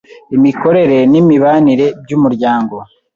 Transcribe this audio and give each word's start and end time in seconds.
imikorere 0.35 0.97
n’imibanire 1.11 1.87
by’Umuryango 2.03 2.75